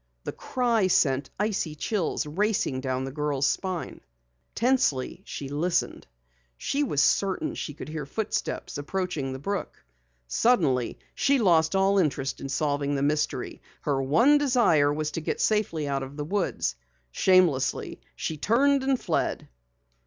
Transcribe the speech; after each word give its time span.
The 0.23 0.31
cry 0.31 0.87
sent 0.87 1.29
icy 1.39 1.75
chills 1.75 2.25
racing 2.25 2.81
down 2.81 3.03
the 3.03 3.11
girl's 3.11 3.45
spine. 3.45 4.01
Tensely 4.55 5.21
she 5.25 5.47
listened. 5.47 6.07
She 6.57 6.81
was 6.83 7.03
certain 7.03 7.53
she 7.53 7.75
could 7.75 7.87
hear 7.87 8.07
footsteps 8.07 8.79
approaching 8.79 9.31
the 9.31 9.37
brook. 9.37 9.85
Suddenly 10.27 10.97
she 11.13 11.37
lost 11.37 11.75
all 11.75 11.99
interest 11.99 12.41
in 12.41 12.49
solving 12.49 12.95
the 12.95 13.03
mystery. 13.03 13.61
Her 13.81 14.01
one 14.01 14.39
desire 14.39 14.91
was 14.91 15.11
to 15.11 15.21
get 15.21 15.39
safely 15.39 15.87
out 15.87 16.01
of 16.01 16.17
the 16.17 16.25
woods. 16.25 16.75
Shamelessly, 17.11 18.01
she 18.15 18.37
turned 18.37 18.81
and 18.83 18.99
fled. 18.99 19.49